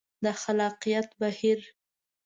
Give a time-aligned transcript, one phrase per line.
[0.23, 1.59] د خلاقیت بهیر